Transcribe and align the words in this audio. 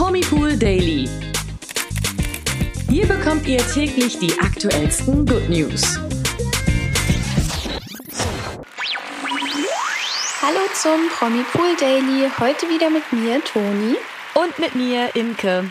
Promipool 0.00 0.56
Daily. 0.56 1.06
Hier 2.88 3.06
bekommt 3.06 3.46
ihr 3.46 3.58
täglich 3.58 4.18
die 4.18 4.32
aktuellsten 4.40 5.26
Good 5.26 5.50
News. 5.50 5.98
Hallo 10.40 10.60
zum 10.72 11.06
Promipool 11.18 11.76
Daily. 11.78 12.30
Heute 12.38 12.70
wieder 12.70 12.88
mit 12.88 13.12
mir, 13.12 13.44
Toni. 13.44 13.96
Und 14.32 14.58
mit 14.58 14.74
mir, 14.74 15.14
Imke. 15.14 15.70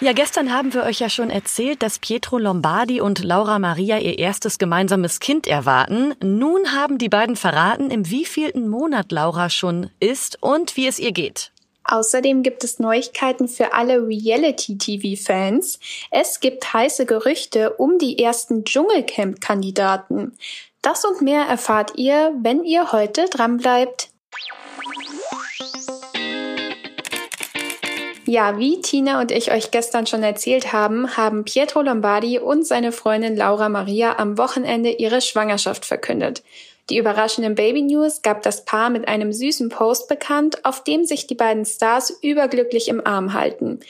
Ja, 0.00 0.12
gestern 0.12 0.52
haben 0.52 0.74
wir 0.74 0.82
euch 0.82 0.98
ja 0.98 1.08
schon 1.08 1.30
erzählt, 1.30 1.84
dass 1.84 2.00
Pietro 2.00 2.38
Lombardi 2.38 3.00
und 3.00 3.22
Laura 3.22 3.60
Maria 3.60 3.98
ihr 3.98 4.18
erstes 4.18 4.58
gemeinsames 4.58 5.20
Kind 5.20 5.46
erwarten. 5.46 6.14
Nun 6.20 6.72
haben 6.74 6.98
die 6.98 7.08
beiden 7.08 7.36
verraten, 7.36 7.92
im 7.92 8.10
wievielten 8.10 8.68
Monat 8.68 9.12
Laura 9.12 9.50
schon 9.50 9.90
ist 10.00 10.42
und 10.42 10.76
wie 10.76 10.88
es 10.88 10.98
ihr 10.98 11.12
geht. 11.12 11.52
Außerdem 11.88 12.42
gibt 12.42 12.64
es 12.64 12.78
Neuigkeiten 12.78 13.48
für 13.48 13.72
alle 13.72 14.06
Reality-TV-Fans. 14.06 15.78
Es 16.10 16.40
gibt 16.40 16.72
heiße 16.72 17.06
Gerüchte 17.06 17.74
um 17.74 17.98
die 17.98 18.18
ersten 18.18 18.64
Dschungelcamp-Kandidaten. 18.64 20.36
Das 20.82 21.04
und 21.04 21.22
mehr 21.22 21.42
erfahrt 21.42 21.92
ihr, 21.96 22.32
wenn 22.42 22.64
ihr 22.64 22.92
heute 22.92 23.26
dranbleibt. 23.26 24.10
Ja, 28.28 28.58
wie 28.58 28.80
Tina 28.80 29.20
und 29.20 29.30
ich 29.30 29.52
euch 29.52 29.70
gestern 29.70 30.04
schon 30.08 30.24
erzählt 30.24 30.72
haben, 30.72 31.16
haben 31.16 31.44
Pietro 31.44 31.82
Lombardi 31.82 32.40
und 32.40 32.66
seine 32.66 32.90
Freundin 32.90 33.36
Laura 33.36 33.68
Maria 33.68 34.18
am 34.18 34.36
Wochenende 34.36 34.90
ihre 34.90 35.20
Schwangerschaft 35.20 35.84
verkündet. 35.84 36.42
Die 36.88 36.98
überraschenden 36.98 37.56
Baby 37.56 37.82
News 37.82 38.22
gab 38.22 38.42
das 38.42 38.64
Paar 38.64 38.90
mit 38.90 39.08
einem 39.08 39.32
süßen 39.32 39.70
Post 39.70 40.08
bekannt, 40.08 40.64
auf 40.64 40.84
dem 40.84 41.04
sich 41.04 41.26
die 41.26 41.34
beiden 41.34 41.64
Stars 41.64 42.16
überglücklich 42.22 42.88
im 42.88 43.04
Arm 43.04 43.32
halten. 43.32 43.80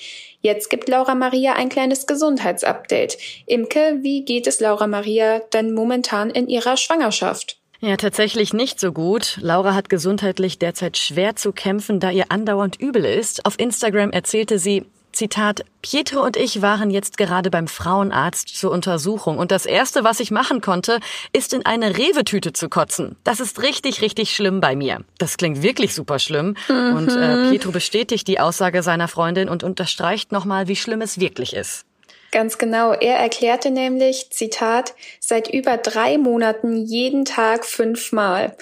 Jetzt 0.41 0.71
gibt 0.71 0.89
Laura 0.89 1.15
Maria 1.15 1.55
ein 1.55 1.69
kleines 1.69 2.07
Gesundheitsupdate. 2.07 3.19
Imke, 3.47 3.99
wie 4.01 4.25
geht 4.25 4.47
es 4.47 4.61
Laura 4.61 4.87
Maria 4.87 5.41
denn 5.53 5.75
momentan 5.75 6.31
in 6.31 6.49
ihrer 6.49 6.77
Schwangerschaft? 6.77 7.59
Ja, 7.81 7.97
tatsächlich 7.97 8.55
nicht 8.55 8.81
so 8.81 8.93
gut. 8.93 9.39
Laura 9.43 9.75
hat 9.75 9.91
gesundheitlich 9.91 10.59
derzeit 10.59 10.97
schwer 10.97 11.37
zu 11.37 11.53
kämpfen, 11.53 12.01
da 12.01 12.11
ihr 12.11 12.31
andauernd 12.31 12.81
übel 12.81 13.05
ist. 13.05 13.45
Auf 13.45 13.59
Instagram 13.59 14.11
erzählte 14.11 14.59
sie, 14.59 14.87
Zitat, 15.17 15.65
Pietro 15.81 16.23
und 16.23 16.37
ich 16.37 16.61
waren 16.61 16.91
jetzt 16.91 17.17
gerade 17.17 17.51
beim 17.51 17.69
Frauenarzt 17.69 18.49
zur 18.49 18.71
Untersuchung 18.71 19.39
und 19.39 19.51
das 19.51 19.65
Erste, 19.65 20.05
was 20.05 20.21
ich 20.21 20.31
machen 20.31 20.61
konnte, 20.61 21.01
ist 21.33 21.55
in 21.55 21.65
eine 21.65 21.97
Rewe-Tüte 21.97 22.53
zu 22.53 22.69
kotzen. 22.69 23.17
Das 23.25 23.41
ist 23.41 23.63
richtig, 23.63 24.03
richtig 24.03 24.37
schlimm 24.37 24.61
bei 24.61 24.77
mir. 24.77 25.05
Das 25.19 25.39
klingt 25.39 25.63
wirklich 25.63 25.95
super 25.95 26.19
schlimm. 26.19 26.55
Mhm. 26.69 26.97
Und 26.97 27.09
äh, 27.09 27.51
Pietro 27.51 27.71
bestätigt 27.71 28.29
die 28.29 28.41
Aussage 28.41 28.83
seiner 28.83 29.09
Freundin 29.09 29.49
und 29.49 29.65
unterstreicht 29.65 30.33
nochmal, 30.33 30.69
wie 30.69 30.77
schlimm 30.77 31.01
es 31.01 31.19
wirklich 31.19 31.57
ist. 31.57 31.87
Ganz 32.31 32.59
genau. 32.59 32.93
Er 32.93 33.17
erklärte 33.17 33.71
nämlich, 33.71 34.29
Zitat, 34.31 34.95
seit 35.19 35.49
über 35.49 35.79
drei 35.79 36.19
Monaten 36.19 36.77
jeden 36.85 37.25
Tag 37.25 37.65
fünfmal. 37.65 38.55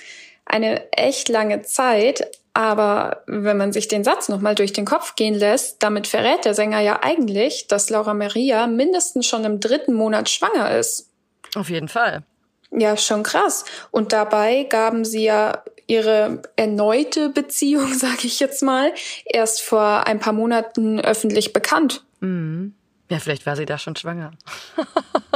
Eine 0.44 0.92
echt 0.92 1.28
lange 1.28 1.62
Zeit, 1.62 2.30
aber 2.54 3.24
wenn 3.26 3.56
man 3.56 3.72
sich 3.72 3.88
den 3.88 4.04
Satz 4.04 4.28
nochmal 4.28 4.54
durch 4.54 4.72
den 4.72 4.84
Kopf 4.84 5.16
gehen 5.16 5.34
lässt, 5.34 5.82
damit 5.82 6.06
verrät 6.06 6.44
der 6.44 6.54
Sänger 6.54 6.80
ja 6.80 7.00
eigentlich, 7.02 7.66
dass 7.66 7.90
Laura 7.90 8.14
Maria 8.14 8.68
mindestens 8.68 9.26
schon 9.26 9.44
im 9.44 9.58
dritten 9.58 9.92
Monat 9.92 10.30
schwanger 10.30 10.76
ist. 10.78 11.10
Auf 11.56 11.68
jeden 11.68 11.88
Fall. 11.88 12.22
Ja, 12.70 12.96
schon 12.96 13.24
krass. 13.24 13.64
Und 13.90 14.12
dabei 14.12 14.64
gaben 14.64 15.04
sie 15.04 15.24
ja 15.24 15.62
ihre 15.86 16.42
erneute 16.56 17.28
Beziehung, 17.28 17.92
sage 17.94 18.26
ich 18.26 18.38
jetzt 18.38 18.62
mal, 18.62 18.92
erst 19.24 19.60
vor 19.60 20.06
ein 20.06 20.20
paar 20.20 20.32
Monaten 20.32 21.00
öffentlich 21.00 21.52
bekannt. 21.52 22.04
Mhm. 22.20 22.74
Ja, 23.10 23.18
vielleicht 23.18 23.46
war 23.46 23.56
sie 23.56 23.66
da 23.66 23.78
schon 23.78 23.96
schwanger. 23.96 24.30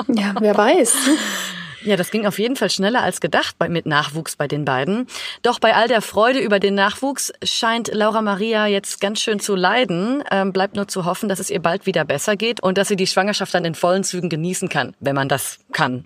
ja, 0.09 0.35
wer 0.41 0.57
weiß. 0.57 0.95
Ja, 1.83 1.97
das 1.97 2.11
ging 2.11 2.27
auf 2.27 2.39
jeden 2.39 2.57
Fall 2.57 2.71
schneller 2.71 3.03
als 3.03 3.21
gedacht 3.21 3.57
bei, 3.59 3.69
mit 3.69 3.87
Nachwuchs 3.87 4.37
bei 4.37 4.49
den 4.49 4.65
beiden. 4.65 5.07
Doch 5.43 5.59
bei 5.59 5.75
all 5.75 5.89
der 5.89 6.03
Freude 6.03 6.41
über 6.41 6.59
den 6.59 6.75
Nachwuchs 6.75 7.33
scheint 7.43 7.89
Laura 7.93 8.23
Maria 8.23 8.67
jetzt 8.67 9.01
ganz 9.01 9.21
schön 9.21 9.41
zu 9.41 9.55
leiden. 9.55 10.25
Ähm, 10.31 10.53
bleibt 10.53 10.77
nur 10.77 10.89
zu 10.89 11.05
hoffen, 11.05 11.29
dass 11.29 11.39
es 11.39 11.51
ihr 11.51 11.61
bald 11.61 11.87
wieder 11.87 12.05
besser 12.05 12.37
geht 12.37 12.63
und 12.63 12.79
dass 12.79 12.89
sie 12.89 12.97
die 12.97 13.07
Schwangerschaft 13.07 13.55
dann 13.55 13.65
in 13.65 13.75
vollen 13.75 14.05
Zügen 14.05 14.29
genießen 14.29 14.69
kann, 14.69 14.95
wenn 15.01 15.15
man 15.15 15.29
das 15.29 15.59
kann. 15.73 16.05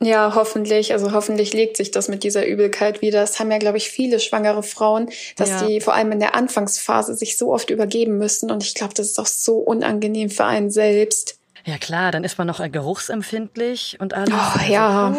Ja, 0.00 0.34
hoffentlich. 0.34 0.92
Also 0.92 1.12
hoffentlich 1.12 1.54
legt 1.54 1.76
sich 1.76 1.90
das 1.90 2.08
mit 2.08 2.22
dieser 2.22 2.46
Übelkeit 2.46 3.00
wieder. 3.00 3.20
Das 3.20 3.40
haben 3.40 3.50
ja, 3.50 3.58
glaube 3.58 3.78
ich, 3.78 3.88
viele 3.88 4.20
schwangere 4.20 4.62
Frauen, 4.62 5.08
dass 5.36 5.48
ja. 5.48 5.66
die 5.66 5.80
vor 5.80 5.94
allem 5.94 6.12
in 6.12 6.20
der 6.20 6.34
Anfangsphase 6.34 7.14
sich 7.14 7.38
so 7.38 7.52
oft 7.52 7.70
übergeben 7.70 8.18
müssen. 8.18 8.50
Und 8.50 8.62
ich 8.62 8.74
glaube, 8.74 8.92
das 8.94 9.06
ist 9.06 9.18
auch 9.18 9.26
so 9.26 9.56
unangenehm 9.56 10.28
für 10.28 10.44
einen 10.44 10.70
selbst. 10.70 11.38
Ja 11.66 11.78
klar, 11.78 12.12
dann 12.12 12.22
ist 12.22 12.38
man 12.38 12.46
noch 12.46 12.60
geruchsempfindlich 12.70 13.98
und 14.00 14.14
alles. 14.14 14.32
Oh, 14.32 14.70
ja. 14.70 15.14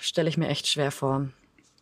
Stelle 0.00 0.28
ich 0.28 0.36
mir 0.36 0.48
echt 0.48 0.68
schwer 0.68 0.92
vor. 0.92 1.26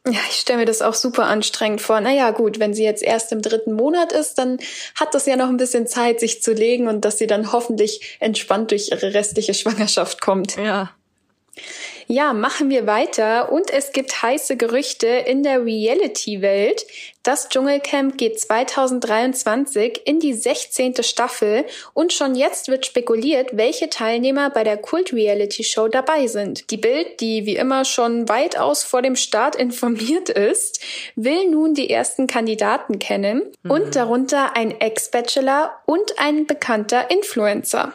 Ja, 0.06 0.20
ich 0.30 0.36
stelle 0.36 0.60
mir 0.60 0.64
das 0.64 0.80
auch 0.80 0.94
super 0.94 1.26
anstrengend 1.26 1.82
vor. 1.82 2.00
Naja, 2.00 2.30
gut, 2.30 2.58
wenn 2.58 2.72
sie 2.72 2.84
jetzt 2.84 3.02
erst 3.02 3.32
im 3.32 3.42
dritten 3.42 3.74
Monat 3.74 4.12
ist, 4.12 4.38
dann 4.38 4.58
hat 4.94 5.14
das 5.14 5.26
ja 5.26 5.36
noch 5.36 5.48
ein 5.48 5.58
bisschen 5.58 5.86
Zeit, 5.86 6.20
sich 6.20 6.42
zu 6.42 6.52
legen 6.52 6.88
und 6.88 7.04
dass 7.04 7.18
sie 7.18 7.26
dann 7.26 7.52
hoffentlich 7.52 8.16
entspannt 8.18 8.70
durch 8.70 8.90
ihre 8.90 9.12
restliche 9.12 9.52
Schwangerschaft 9.52 10.22
kommt. 10.22 10.56
Ja. 10.56 10.90
Ja, 12.10 12.32
machen 12.32 12.70
wir 12.70 12.86
weiter 12.86 13.52
und 13.52 13.70
es 13.70 13.92
gibt 13.92 14.22
heiße 14.22 14.56
Gerüchte 14.56 15.06
in 15.06 15.42
der 15.42 15.62
Reality-Welt. 15.62 16.86
Das 17.22 17.50
Dschungelcamp 17.50 18.16
geht 18.16 18.40
2023 18.40 20.06
in 20.06 20.18
die 20.18 20.32
16. 20.32 21.02
Staffel 21.02 21.66
und 21.92 22.14
schon 22.14 22.34
jetzt 22.34 22.68
wird 22.68 22.86
spekuliert, 22.86 23.50
welche 23.58 23.90
Teilnehmer 23.90 24.48
bei 24.48 24.64
der 24.64 24.78
Kult-Reality-Show 24.78 25.88
dabei 25.88 26.28
sind. 26.28 26.70
Die 26.70 26.78
Bild, 26.78 27.20
die 27.20 27.44
wie 27.44 27.56
immer 27.56 27.84
schon 27.84 28.26
weitaus 28.26 28.84
vor 28.84 29.02
dem 29.02 29.14
Start 29.14 29.54
informiert 29.54 30.30
ist, 30.30 30.80
will 31.14 31.50
nun 31.50 31.74
die 31.74 31.90
ersten 31.90 32.26
Kandidaten 32.26 32.98
kennen 32.98 33.42
mhm. 33.64 33.70
und 33.70 33.96
darunter 33.96 34.56
ein 34.56 34.80
Ex-Bachelor 34.80 35.72
und 35.84 36.18
ein 36.18 36.46
bekannter 36.46 37.10
Influencer. 37.10 37.92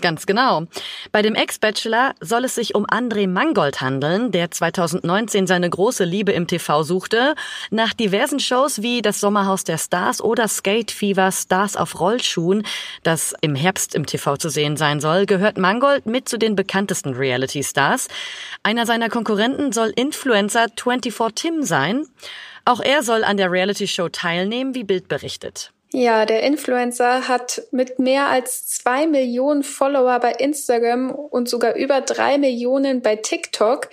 Ganz 0.00 0.24
genau. 0.24 0.64
Bei 1.12 1.20
dem 1.20 1.34
Ex-Bachelor 1.34 2.14
soll 2.20 2.44
es 2.44 2.54
sich 2.54 2.74
um 2.74 2.86
André 2.86 3.28
Mangold 3.28 3.80
handeln, 3.80 4.32
der 4.32 4.50
2019 4.50 5.46
seine 5.46 5.68
große 5.68 6.04
Liebe 6.04 6.32
im 6.32 6.46
TV 6.46 6.82
suchte. 6.82 7.34
Nach 7.70 7.92
diversen 7.92 8.40
Shows 8.40 8.82
wie 8.82 9.02
das 9.02 9.20
Sommerhaus 9.20 9.64
der 9.64 9.78
Stars 9.78 10.22
oder 10.22 10.48
Skate 10.48 10.90
Fever 10.90 11.30
Stars 11.32 11.76
auf 11.76 12.00
Rollschuhen, 12.00 12.64
das 13.02 13.34
im 13.42 13.54
Herbst 13.54 13.94
im 13.94 14.06
TV 14.06 14.36
zu 14.36 14.48
sehen 14.48 14.76
sein 14.76 15.00
soll, 15.00 15.26
gehört 15.26 15.58
Mangold 15.58 16.06
mit 16.06 16.28
zu 16.28 16.38
den 16.38 16.56
bekanntesten 16.56 17.14
Reality-Stars. 17.14 18.08
Einer 18.62 18.86
seiner 18.86 19.08
Konkurrenten 19.10 19.72
soll 19.72 19.92
Influencer 19.94 20.66
24 20.76 21.34
Tim 21.34 21.62
sein. 21.62 22.06
Auch 22.64 22.80
er 22.80 23.02
soll 23.02 23.24
an 23.24 23.36
der 23.36 23.50
Reality-Show 23.50 24.08
teilnehmen, 24.08 24.74
wie 24.74 24.84
Bild 24.84 25.08
berichtet. 25.08 25.72
Ja, 25.92 26.24
der 26.24 26.44
Influencer 26.44 27.26
hat 27.26 27.62
mit 27.72 27.98
mehr 27.98 28.28
als 28.28 28.66
zwei 28.66 29.08
Millionen 29.08 29.64
Follower 29.64 30.20
bei 30.20 30.32
Instagram 30.32 31.10
und 31.10 31.48
sogar 31.48 31.74
über 31.74 32.00
drei 32.00 32.38
Millionen 32.38 33.02
bei 33.02 33.16
TikTok 33.16 33.88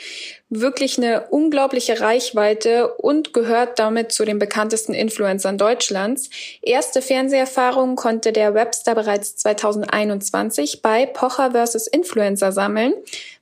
wirklich 0.49 0.97
eine 0.97 1.27
unglaubliche 1.29 1.99
Reichweite 1.99 2.93
und 2.93 3.33
gehört 3.33 3.79
damit 3.79 4.13
zu 4.13 4.23
den 4.23 4.39
bekanntesten 4.39 4.93
Influencern 4.93 5.57
Deutschlands. 5.57 6.29
Erste 6.61 7.01
Fernseherfahrungen 7.01 7.97
konnte 7.97 8.31
der 8.31 8.53
Webster 8.53 8.95
bereits 8.95 9.35
2021 9.35 10.81
bei 10.81 11.05
Pocher 11.05 11.51
vs. 11.51 11.87
Influencer 11.87 12.53
sammeln. 12.53 12.93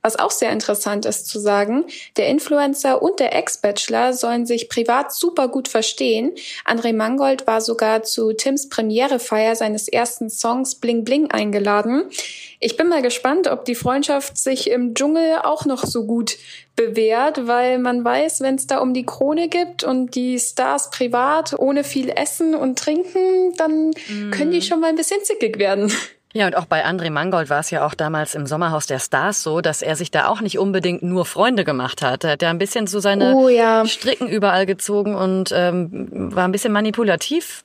Was 0.02 0.18
auch 0.18 0.32
sehr 0.32 0.50
interessant 0.50 1.06
ist 1.06 1.28
zu 1.28 1.38
sagen, 1.38 1.84
der 2.16 2.26
Influencer 2.28 3.00
und 3.00 3.20
der 3.20 3.36
Ex-Bachelor 3.36 4.12
sollen 4.12 4.44
sich 4.44 4.68
privat 4.68 5.12
super 5.12 5.46
gut 5.46 5.68
verstehen. 5.68 6.32
André 6.64 6.92
Mangold 6.92 7.46
war 7.46 7.60
sogar 7.60 8.02
zu 8.02 8.32
Tims 8.32 8.68
Premierefeier 8.68 9.54
seines 9.54 9.86
ersten 9.86 10.28
Songs 10.28 10.76
Bling 10.76 11.04
Bling 11.04 11.30
eingeladen. 11.30 12.10
Ich 12.58 12.76
bin 12.76 12.88
mal 12.88 13.02
gespannt, 13.02 13.48
ob 13.48 13.64
die 13.64 13.74
Freundschaft 13.74 14.38
sich 14.38 14.70
im 14.70 14.94
Dschungel 14.94 15.40
auch 15.44 15.66
noch 15.66 15.84
so 15.84 16.04
gut 16.04 16.36
bewährt, 16.76 17.46
weil 17.46 17.78
man 17.78 18.04
weiß, 18.04 18.42
wenn 18.42 18.54
es 18.54 18.66
da 18.66 18.78
um 18.78 18.94
die 18.94 19.06
Krone 19.06 19.48
gibt 19.48 19.82
und 19.82 20.14
die 20.14 20.38
Stars 20.38 20.90
privat 20.90 21.54
ohne 21.58 21.82
viel 21.82 22.10
Essen 22.10 22.54
und 22.54 22.78
Trinken, 22.78 23.54
dann 23.56 23.90
mm. 23.90 24.30
können 24.30 24.50
die 24.50 24.62
schon 24.62 24.80
mal 24.80 24.88
ein 24.88 24.96
bisschen 24.96 25.22
zickig 25.24 25.58
werden. 25.58 25.90
Ja, 26.34 26.46
und 26.46 26.54
auch 26.54 26.66
bei 26.66 26.84
André 26.84 27.10
Mangold 27.10 27.48
war 27.48 27.60
es 27.60 27.70
ja 27.70 27.86
auch 27.86 27.94
damals 27.94 28.34
im 28.34 28.46
Sommerhaus 28.46 28.86
der 28.86 28.98
Stars 28.98 29.42
so, 29.42 29.62
dass 29.62 29.80
er 29.80 29.96
sich 29.96 30.10
da 30.10 30.28
auch 30.28 30.42
nicht 30.42 30.58
unbedingt 30.58 31.02
nur 31.02 31.24
Freunde 31.24 31.64
gemacht 31.64 32.02
hat. 32.02 32.24
Er 32.24 32.32
hat 32.32 32.42
ja 32.42 32.50
ein 32.50 32.58
bisschen 32.58 32.86
so 32.86 33.00
seine 33.00 33.34
oh, 33.34 33.48
ja. 33.48 33.86
Stricken 33.86 34.28
überall 34.28 34.66
gezogen 34.66 35.14
und 35.14 35.50
ähm, 35.54 36.34
war 36.34 36.44
ein 36.44 36.52
bisschen 36.52 36.74
manipulativ 36.74 37.64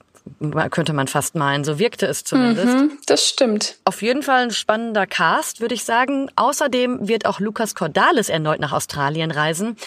könnte 0.69 0.94
man 0.94 1.07
fast 1.07 1.35
meinen. 1.35 1.63
So 1.63 1.79
wirkte 1.79 2.06
es 2.06 2.23
zumindest. 2.23 2.68
Mhm, 2.68 2.97
das 3.06 3.27
stimmt. 3.27 3.77
Auf 3.85 4.01
jeden 4.01 4.23
Fall 4.23 4.44
ein 4.44 4.51
spannender 4.51 5.06
Cast, 5.07 5.62
würde 5.62 5.75
ich 5.75 5.83
sagen. 5.83 6.29
Außerdem 6.35 7.07
wird 7.07 7.25
auch 7.25 7.39
Lukas 7.39 7.75
Cordalis 7.75 8.29
erneut 8.29 8.59
nach 8.59 8.71
Australien 8.71 9.31
reisen. 9.31 9.77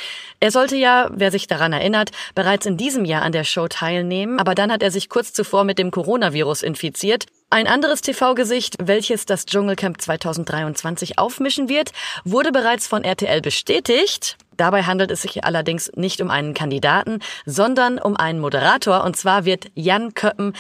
Er 0.41 0.51
sollte 0.51 0.77
ja, 0.77 1.11
wer 1.13 1.31
sich 1.31 1.47
daran 1.47 1.73
erinnert, 1.73 2.11
bereits 2.35 2.67
in 2.67 2.77
diesem 2.77 3.05
Jahr 3.05 3.23
an 3.23 3.33
der 3.33 3.45
Show 3.45 3.69
teilnehmen, 3.69 4.39
aber 4.39 4.55
dann 4.55 4.73
hat 4.73 4.83
er 4.83 4.91
sich 4.91 5.09
kurz 5.09 5.33
zuvor 5.33 5.65
mit 5.65 5.79
dem 5.79 5.91
Coronavirus 5.91 6.63
infiziert. 6.63 7.27
Ein 7.51 7.69
anderes 7.69 8.01
TV-Gesicht, 8.01 8.77
welches 8.83 9.27
das 9.27 9.47
Dschungelcamp 9.47 10.01
2023 10.01 11.19
aufmischen 11.19 11.69
wird, 11.69 11.93
wurde 12.25 12.51
bereits 12.51 12.89
von 12.89 13.05
RTL 13.05 13.41
bestätigt. 13.41 14.37
Dabei 14.57 14.83
handelt 14.83 15.11
es 15.11 15.23
sich 15.23 15.45
allerdings 15.45 15.91
nicht 15.97 16.21
um 16.21 16.31
einen 16.31 16.55
Kandidaten, 16.55 17.21
sondern 17.47 17.99
um 17.99 18.17
einen 18.17 18.39
Moderator. 18.39 19.05
Und 19.05 19.17
zwar 19.17 19.45
wird 19.45 19.67
Jan 19.75 20.15
Köppen 20.15 20.55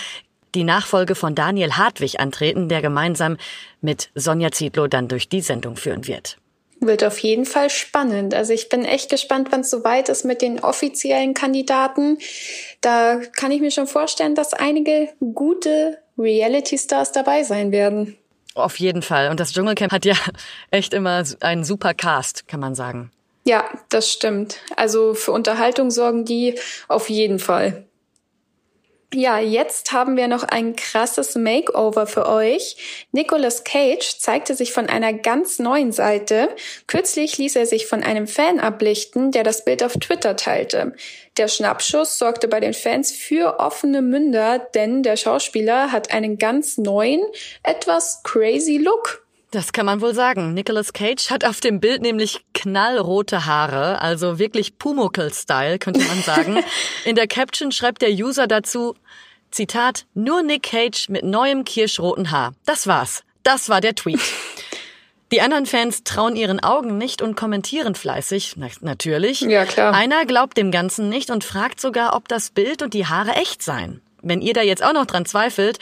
die 0.55 0.64
Nachfolge 0.64 1.14
von 1.14 1.35
Daniel 1.35 1.73
Hartwig 1.73 2.20
antreten, 2.20 2.69
der 2.69 2.81
gemeinsam 2.81 3.37
mit 3.81 4.11
Sonja 4.14 4.52
Zietlow 4.52 4.87
dann 4.87 5.08
durch 5.08 5.29
die 5.29 5.41
Sendung 5.41 5.76
führen 5.76 6.06
wird. 6.06 6.38
Wird 6.81 7.05
auf 7.05 7.19
jeden 7.19 7.46
Fall 7.46 7.70
spannend. 7.70 8.35
Also 8.35 8.52
ich 8.52 8.69
bin 8.69 8.85
echt 8.85 9.11
gespannt, 9.11 9.49
wann 9.50 9.61
es 9.61 9.70
soweit 9.70 10.08
ist 10.08 10.25
mit 10.25 10.43
den 10.43 10.61
offiziellen 10.61 11.35
Kandidaten. 11.35 12.19
Da 12.81 13.20
kann 13.37 13.52
ich 13.52 13.61
mir 13.61 13.70
schon 13.70 13.87
vorstellen, 13.87 14.35
dass 14.35 14.52
einige 14.52 15.08
gute 15.35 15.99
Reality-Stars 16.19 17.12
dabei 17.12 17.43
sein 17.43 17.73
werden. 17.73 18.17
Auf 18.55 18.79
jeden 18.79 19.02
Fall. 19.02 19.31
Und 19.31 19.41
das 19.41 19.52
Dschungelcamp 19.52 19.93
hat 19.93 20.05
ja 20.05 20.14
echt 20.70 20.94
immer 20.94 21.25
einen 21.41 21.64
super 21.64 21.94
Cast, 21.94 22.46
kann 22.46 22.61
man 22.61 22.75
sagen. 22.75 23.11
Ja, 23.44 23.69
das 23.91 24.11
stimmt. 24.11 24.56
Also 24.75 25.14
für 25.14 25.32
Unterhaltung 25.32 25.91
sorgen 25.91 26.25
die 26.25 26.58
auf 26.88 27.11
jeden 27.11 27.38
Fall. 27.38 27.87
Ja, 29.12 29.38
jetzt 29.38 29.93
haben 29.93 30.17
wir 30.17 30.26
noch 30.26 30.43
ein 30.43 30.75
krasses 30.75 31.37
Makeover 31.37 32.08
für 32.08 32.26
euch. 32.26 33.06
Nicolas 33.12 33.62
Cage 33.62 34.19
zeigte 34.19 34.56
sich 34.56 34.73
von 34.73 34.88
einer 34.88 35.12
ganz 35.12 35.61
neuen 35.61 35.93
Seite. 35.93 36.49
Kürzlich 36.88 37.38
ließ 37.38 37.55
er 37.55 37.67
sich 37.67 37.87
von 37.87 38.02
einem 38.02 38.26
Fan 38.26 38.58
ablichten, 38.58 39.31
der 39.31 39.44
das 39.44 39.64
Bild 39.64 39.85
auf 39.85 39.93
Twitter 39.93 40.35
teilte. 40.35 40.94
Der 41.37 41.46
Schnappschuss 41.46 42.19
sorgte 42.19 42.49
bei 42.49 42.58
den 42.58 42.75
Fans 42.75 43.12
für 43.12 43.61
offene 43.61 44.02
Münder, 44.02 44.58
denn 44.58 45.05
der 45.05 45.17
Schauspieler 45.17 45.93
hat 45.93 46.12
einen 46.12 46.37
ganz 46.37 46.76
neuen, 46.76 47.23
etwas 47.62 48.25
crazy 48.25 48.79
Look. 48.79 49.24
Das 49.55 49.73
kann 49.73 49.87
man 49.87 50.01
wohl 50.01 50.15
sagen. 50.15 50.53
Nicolas 50.53 50.93
Cage 50.93 51.31
hat 51.31 51.45
auf 51.45 51.61
dem 51.61 51.79
Bild 51.79 52.03
nämlich 52.03 52.45
knallrote 52.55 53.47
Haare, 53.47 54.03
also 54.03 54.41
wirklich 54.41 54.79
Pumuckl-Style, 54.79 55.79
könnte 55.79 56.03
man 56.03 56.23
sagen. 56.23 56.59
In 57.05 57.15
der 57.15 57.29
Caption 57.29 57.71
schreibt 57.71 58.03
der 58.03 58.11
User 58.11 58.49
dazu, 58.49 58.97
Zitat, 59.53 60.06
nur 60.12 60.43
Nick 60.43 60.65
Cage 60.65 61.09
mit 61.09 61.23
neuem 61.23 61.65
kirschroten 61.65 62.33
Haar. 62.33 62.55
Das 62.67 62.89
war's. 62.89 63.23
Das 63.45 63.69
war 63.69 63.81
der 63.81 63.95
Tweet. 63.95 64.19
Die 65.31 65.41
anderen 65.41 65.67
Fans 65.67 66.03
trauen 66.03 66.35
ihren 66.35 66.59
Augen 66.59 66.99
nicht 66.99 67.23
und 67.23 67.37
kommentieren 67.37 67.95
fleißig, 67.95 68.55
na, 68.56 68.67
natürlich. 68.81 69.41
Ja, 69.41 69.67
klar. 69.67 69.95
Einer 69.95 70.27
glaubt 70.27 70.56
dem 70.56 70.73
Ganzen 70.73 71.09
nicht 71.09 71.31
und 71.31 71.45
fragt 71.45 71.81
sogar, 71.81 72.17
ob 72.17 72.27
das 72.27 72.51
Bild 72.51 72.83
und 72.83 72.93
die 72.93 73.06
Haare 73.06 73.35
echt 73.37 73.62
seien. 73.62 74.01
Wenn 74.25 74.41
ihr 74.41 74.55
da 74.55 74.62
jetzt 74.62 74.82
auch 74.82 74.93
noch 74.93 75.06
dran 75.06 75.26
zweifelt 75.26 75.79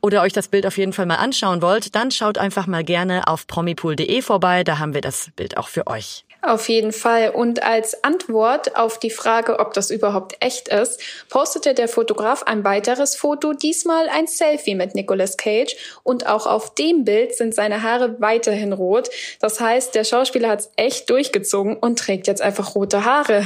oder 0.00 0.22
euch 0.22 0.32
das 0.32 0.48
Bild 0.48 0.66
auf 0.66 0.78
jeden 0.78 0.92
Fall 0.92 1.06
mal 1.06 1.16
anschauen 1.16 1.62
wollt, 1.62 1.94
dann 1.94 2.10
schaut 2.10 2.38
einfach 2.38 2.66
mal 2.66 2.84
gerne 2.84 3.26
auf 3.26 3.46
promipool.de 3.46 4.22
vorbei, 4.22 4.64
da 4.64 4.78
haben 4.78 4.94
wir 4.94 5.00
das 5.00 5.30
Bild 5.34 5.56
auch 5.56 5.68
für 5.68 5.86
euch. 5.86 6.26
Auf 6.42 6.68
jeden 6.68 6.92
Fall. 6.92 7.30
Und 7.30 7.64
als 7.64 8.04
Antwort 8.04 8.76
auf 8.76 9.00
die 9.00 9.10
Frage, 9.10 9.58
ob 9.58 9.72
das 9.72 9.90
überhaupt 9.90 10.36
echt 10.38 10.68
ist, 10.68 11.00
postete 11.28 11.74
der 11.74 11.88
Fotograf 11.88 12.44
ein 12.44 12.62
weiteres 12.62 13.16
Foto, 13.16 13.52
diesmal 13.52 14.08
ein 14.08 14.28
Selfie 14.28 14.76
mit 14.76 14.94
Nicolas 14.94 15.36
Cage. 15.36 15.74
Und 16.04 16.26
auch 16.26 16.46
auf 16.46 16.74
dem 16.74 17.04
Bild 17.04 17.34
sind 17.34 17.52
seine 17.52 17.82
Haare 17.82 18.20
weiterhin 18.20 18.72
rot. 18.72 19.08
Das 19.40 19.60
heißt, 19.60 19.94
der 19.96 20.04
Schauspieler 20.04 20.50
hat 20.50 20.60
es 20.60 20.70
echt 20.76 21.10
durchgezogen 21.10 21.76
und 21.76 21.98
trägt 21.98 22.28
jetzt 22.28 22.42
einfach 22.42 22.76
rote 22.76 23.04
Haare. 23.04 23.44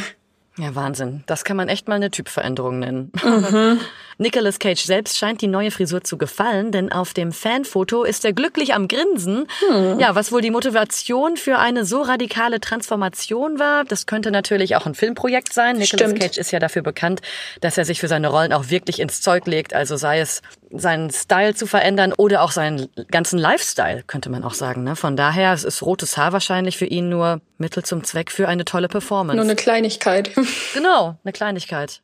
Ja, 0.58 0.74
Wahnsinn. 0.74 1.24
Das 1.26 1.44
kann 1.44 1.56
man 1.56 1.70
echt 1.70 1.88
mal 1.88 1.94
eine 1.94 2.10
Typveränderung 2.10 2.80
nennen. 2.80 3.12
Mhm. 3.22 3.80
Nicolas 4.20 4.58
Cage 4.58 4.84
selbst 4.84 5.16
scheint 5.16 5.40
die 5.40 5.46
neue 5.46 5.70
Frisur 5.70 6.04
zu 6.04 6.18
gefallen, 6.18 6.72
denn 6.72 6.92
auf 6.92 7.14
dem 7.14 7.32
Fanfoto 7.32 8.04
ist 8.04 8.22
er 8.26 8.34
glücklich 8.34 8.74
am 8.74 8.86
Grinsen. 8.86 9.46
Hm. 9.66 9.98
Ja, 9.98 10.14
was 10.14 10.30
wohl 10.30 10.42
die 10.42 10.50
Motivation 10.50 11.38
für 11.38 11.58
eine 11.58 11.86
so 11.86 12.02
radikale 12.02 12.60
Transformation 12.60 13.58
war, 13.58 13.84
das 13.84 14.04
könnte 14.04 14.30
natürlich 14.30 14.76
auch 14.76 14.84
ein 14.84 14.94
Filmprojekt 14.94 15.54
sein. 15.54 15.78
Nicolas 15.78 16.12
Cage 16.12 16.36
ist 16.36 16.50
ja 16.50 16.58
dafür 16.58 16.82
bekannt, 16.82 17.22
dass 17.62 17.78
er 17.78 17.86
sich 17.86 17.98
für 17.98 18.08
seine 18.08 18.28
Rollen 18.28 18.52
auch 18.52 18.68
wirklich 18.68 19.00
ins 19.00 19.22
Zeug 19.22 19.46
legt, 19.46 19.72
also 19.72 19.96
sei 19.96 20.20
es 20.20 20.42
seinen 20.70 21.08
Style 21.10 21.54
zu 21.54 21.66
verändern 21.66 22.12
oder 22.14 22.42
auch 22.42 22.52
seinen 22.52 22.90
ganzen 23.10 23.38
Lifestyle, 23.38 24.02
könnte 24.06 24.28
man 24.28 24.44
auch 24.44 24.52
sagen. 24.52 24.84
Ne? 24.84 24.96
Von 24.96 25.16
daher 25.16 25.54
ist 25.54 25.80
rotes 25.80 26.18
Haar 26.18 26.34
wahrscheinlich 26.34 26.76
für 26.76 26.84
ihn 26.84 27.08
nur 27.08 27.40
Mittel 27.56 27.84
zum 27.84 28.04
Zweck 28.04 28.30
für 28.30 28.48
eine 28.48 28.66
tolle 28.66 28.88
Performance. 28.88 29.36
Nur 29.36 29.44
eine 29.44 29.56
Kleinigkeit. 29.56 30.30
genau, 30.74 31.16
eine 31.24 31.32
Kleinigkeit. 31.32 32.02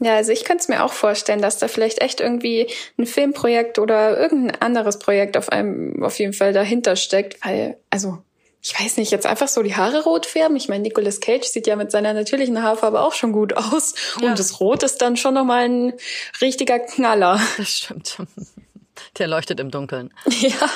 Ja, 0.00 0.14
also 0.14 0.32
ich 0.32 0.44
könnte 0.44 0.62
es 0.62 0.68
mir 0.68 0.84
auch 0.84 0.92
vorstellen, 0.92 1.42
dass 1.42 1.58
da 1.58 1.66
vielleicht 1.66 2.00
echt 2.00 2.20
irgendwie 2.20 2.68
ein 2.98 3.06
Filmprojekt 3.06 3.78
oder 3.78 4.18
irgendein 4.18 4.62
anderes 4.62 4.98
Projekt 4.98 5.36
auf 5.36 5.48
einem 5.48 6.02
auf 6.02 6.18
jeden 6.18 6.32
Fall 6.32 6.52
dahinter 6.52 6.94
steckt, 6.94 7.44
weil 7.44 7.78
also 7.90 8.18
ich 8.60 8.78
weiß 8.78 8.96
nicht, 8.96 9.12
jetzt 9.12 9.26
einfach 9.26 9.48
so 9.48 9.62
die 9.62 9.76
Haare 9.76 10.02
rot 10.02 10.26
färben. 10.26 10.56
Ich 10.56 10.68
meine, 10.68 10.82
Nicolas 10.82 11.20
Cage 11.20 11.44
sieht 11.44 11.66
ja 11.66 11.76
mit 11.76 11.90
seiner 11.90 12.12
natürlichen 12.12 12.62
Haarfarbe 12.62 13.00
auch 13.00 13.12
schon 13.12 13.32
gut 13.32 13.56
aus. 13.56 13.94
Ja. 14.20 14.30
Und 14.30 14.38
das 14.38 14.60
Rot 14.60 14.82
ist 14.82 15.00
dann 15.00 15.16
schon 15.16 15.34
nochmal 15.34 15.68
ein 15.68 15.92
richtiger 16.40 16.78
Knaller. 16.78 17.40
Das 17.56 17.70
stimmt. 17.70 18.18
Der 19.18 19.28
leuchtet 19.28 19.60
im 19.60 19.70
Dunkeln. 19.70 20.12
Ja. 20.40 20.68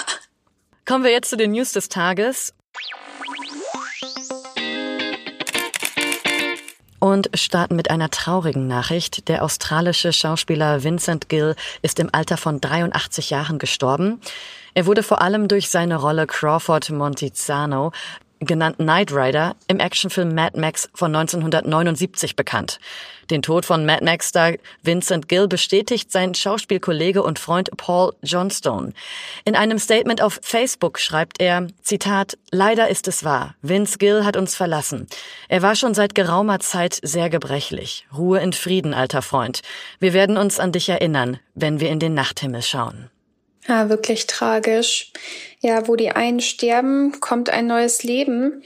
Kommen 0.85 1.05
wir 1.05 1.13
jetzt 1.13 1.31
zu 1.31 1.37
den 1.37 1.53
News 1.53 1.73
des 1.73 1.89
Tages. 1.89 2.55
Und 7.03 7.31
starten 7.35 7.75
mit 7.75 7.91
einer 7.91 8.11
traurigen 8.11 8.69
Nachricht. 8.69 9.27
Der 9.29 9.43
australische 9.43 10.13
Schauspieler 10.13 10.85
Vincent 10.85 11.29
Gill 11.29 11.57
ist 11.83 11.99
im 11.99 12.09
Alter 12.13 12.37
von 12.37 12.61
83 12.61 13.31
Jahren 13.31 13.59
gestorben. 13.59 14.21
Er 14.75 14.87
wurde 14.87 15.03
vor 15.03 15.21
allem 15.21 15.49
durch 15.49 15.69
seine 15.69 15.97
Rolle 15.97 16.29
Crawford 16.29 16.91
Montizano 16.91 17.91
genannt 18.47 18.77
Knight 18.79 19.13
Rider, 19.13 19.57
im 19.69 19.81
Actionfilm 19.81 20.35
Mad 20.35 20.59
Max 20.59 20.89
von 20.95 21.15
1979 21.15 22.37
bekannt. 22.37 22.79
Den 23.31 23.43
Tod 23.43 23.65
von 23.65 23.87
Mad 23.87 24.05
Max-Star 24.05 24.55
Vincent 24.83 25.29
Gill 25.29 25.49
bestätigt 25.49 26.13
sein 26.13 26.35
Schauspielkollege 26.35 27.23
und 27.23 27.39
Freund 27.39 27.71
Paul 27.77 28.13
Johnstone. 28.23 28.93
In 29.45 29.57
einem 29.57 29.79
Statement 29.79 30.21
auf 30.21 30.39
Facebook 30.43 30.99
schreibt 30.99 31.41
er, 31.41 31.67
Zitat, 31.83 32.37
Leider 32.51 32.89
ist 32.89 33.09
es 33.09 33.25
wahr, 33.25 33.55
Vince 33.63 33.99
Gill 33.99 34.25
hat 34.25 34.37
uns 34.37 34.55
verlassen. 34.55 35.07
Er 35.49 35.63
war 35.63 35.77
schon 35.77 35.95
seit 35.95 36.15
geraumer 36.15 36.61
Zeit 36.61 36.99
sehr 37.03 37.31
gebrechlich. 37.31 38.07
Ruhe 38.15 38.41
in 38.41 38.53
Frieden, 38.53 38.93
alter 38.93 39.23
Freund. 39.23 39.63
Wir 39.99 40.13
werden 40.13 40.37
uns 40.37 40.61
an 40.61 40.73
dich 40.73 40.89
erinnern, 40.89 41.39
wenn 41.55 41.81
wir 41.81 41.91
in 41.91 42.01
den 42.01 42.15
Nachthimmel 42.15 42.63
schauen. 42.63 43.11
Ja, 43.67 43.89
wirklich 43.89 44.27
tragisch. 44.27 45.13
Ja, 45.61 45.87
wo 45.87 45.97
die 45.97 46.11
einen 46.11 46.41
sterben, 46.41 47.21
kommt 47.21 47.51
ein 47.51 47.67
neues 47.67 48.03
Leben. 48.03 48.63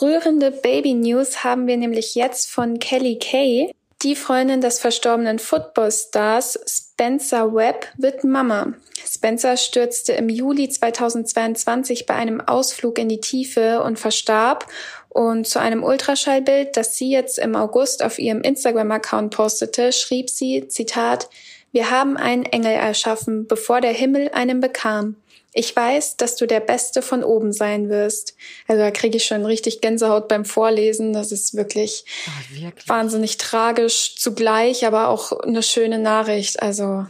Rührende 0.00 0.50
Baby 0.50 0.94
News 0.94 1.44
haben 1.44 1.66
wir 1.66 1.76
nämlich 1.76 2.14
jetzt 2.14 2.50
von 2.50 2.78
Kelly 2.78 3.18
Kay. 3.18 3.72
Die 4.02 4.16
Freundin 4.16 4.60
des 4.60 4.80
verstorbenen 4.80 5.38
Footballstars 5.38 6.58
Spencer 6.66 7.54
Webb 7.54 7.86
wird 7.98 8.24
Mama. 8.24 8.74
Spencer 9.06 9.56
stürzte 9.56 10.12
im 10.14 10.28
Juli 10.28 10.68
2022 10.68 12.06
bei 12.06 12.14
einem 12.14 12.40
Ausflug 12.40 12.98
in 12.98 13.08
die 13.08 13.20
Tiefe 13.20 13.82
und 13.82 13.98
verstarb. 14.00 14.66
Und 15.08 15.46
zu 15.46 15.60
einem 15.60 15.84
Ultraschallbild, 15.84 16.76
das 16.76 16.96
sie 16.96 17.10
jetzt 17.10 17.38
im 17.38 17.54
August 17.54 18.02
auf 18.02 18.18
ihrem 18.18 18.40
Instagram-Account 18.40 19.34
postete, 19.34 19.92
schrieb 19.92 20.30
sie, 20.30 20.66
Zitat, 20.68 21.28
wir 21.72 21.90
haben 21.90 22.16
einen 22.16 22.44
Engel 22.44 22.72
erschaffen, 22.72 23.46
bevor 23.46 23.80
der 23.80 23.92
Himmel 23.92 24.30
einen 24.32 24.60
bekam. 24.60 25.16
Ich 25.54 25.74
weiß, 25.76 26.16
dass 26.16 26.36
du 26.36 26.46
der 26.46 26.60
Beste 26.60 27.02
von 27.02 27.22
oben 27.22 27.52
sein 27.52 27.90
wirst. 27.90 28.36
Also 28.68 28.82
da 28.82 28.90
kriege 28.90 29.18
ich 29.18 29.24
schon 29.24 29.44
richtig 29.44 29.82
Gänsehaut 29.82 30.28
beim 30.28 30.46
Vorlesen. 30.46 31.12
Das 31.12 31.30
ist 31.30 31.54
wirklich, 31.54 32.04
oh, 32.26 32.54
wirklich, 32.62 32.88
wahnsinnig 32.88 33.36
tragisch 33.36 34.16
zugleich, 34.16 34.86
aber 34.86 35.08
auch 35.08 35.32
eine 35.40 35.62
schöne 35.62 35.98
Nachricht. 35.98 36.62
Also 36.62 37.06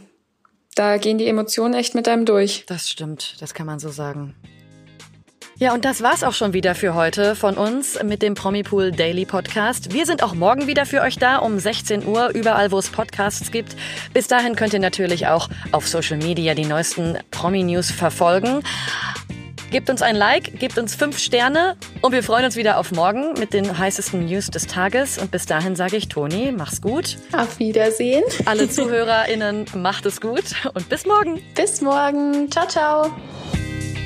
da 0.75 0.97
gehen 0.97 1.17
die 1.17 1.27
Emotionen 1.27 1.73
echt 1.73 1.95
mit 1.95 2.07
einem 2.07 2.25
durch. 2.25 2.65
Das 2.67 2.89
stimmt, 2.89 3.35
das 3.39 3.53
kann 3.53 3.65
man 3.65 3.79
so 3.79 3.89
sagen. 3.89 4.35
Ja, 5.57 5.73
und 5.73 5.85
das 5.85 6.01
war's 6.01 6.23
auch 6.23 6.33
schon 6.33 6.53
wieder 6.53 6.73
für 6.73 6.95
heute 6.95 7.35
von 7.35 7.55
uns 7.55 8.01
mit 8.03 8.21
dem 8.21 8.33
Promipool 8.33 8.91
Daily 8.91 9.25
Podcast. 9.25 9.93
Wir 9.93 10.05
sind 10.05 10.23
auch 10.23 10.33
morgen 10.33 10.65
wieder 10.67 10.85
für 10.85 11.01
euch 11.01 11.17
da 11.17 11.37
um 11.37 11.59
16 11.59 12.05
Uhr, 12.07 12.29
überall 12.29 12.71
wo 12.71 12.79
es 12.79 12.89
Podcasts 12.89 13.51
gibt. 13.51 13.75
Bis 14.13 14.27
dahin 14.27 14.55
könnt 14.55 14.73
ihr 14.73 14.79
natürlich 14.79 15.27
auch 15.27 15.49
auf 15.71 15.87
Social 15.87 16.17
Media 16.17 16.55
die 16.55 16.65
neuesten 16.65 17.17
Promi-News 17.29 17.91
verfolgen. 17.91 18.63
Gebt 19.69 19.89
uns 19.89 20.01
ein 20.01 20.15
Like, 20.15 20.59
gebt 20.59 20.77
uns 20.77 20.93
fünf 20.93 21.17
Sterne 21.17 21.77
und 22.01 22.11
wir 22.11 22.21
freuen 22.21 22.45
uns 22.45 22.55
wieder 22.55 22.77
auf 22.77 22.91
morgen 22.91 23.33
mit 23.39 23.53
den 23.53 23.77
heißesten 23.77 24.25
News 24.25 24.51
des 24.51 24.67
Tages. 24.67 25.17
Und 25.17 25.31
bis 25.31 25.45
dahin 25.45 25.75
sage 25.75 25.97
ich, 25.97 26.09
Toni, 26.09 26.51
mach's 26.51 26.81
gut. 26.81 27.17
Auf 27.31 27.57
Wiedersehen. 27.59 28.23
Alle 28.45 28.69
ZuhörerInnen, 28.71 29.65
macht 29.75 30.05
es 30.05 30.19
gut 30.19 30.43
und 30.73 30.89
bis 30.89 31.05
morgen. 31.05 31.41
Bis 31.55 31.81
morgen. 31.81 32.51
Ciao, 32.51 32.67
ciao. 32.67 33.11